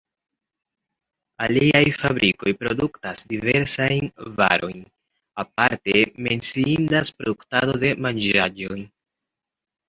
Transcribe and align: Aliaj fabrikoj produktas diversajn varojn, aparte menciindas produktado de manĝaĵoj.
Aliaj 1.47 1.81
fabrikoj 1.97 2.53
produktas 2.61 3.21
diversajn 3.33 4.09
varojn, 4.39 4.81
aparte 5.45 5.95
menciindas 6.29 7.13
produktado 7.21 7.77
de 7.85 7.93
manĝaĵoj. 8.09 8.81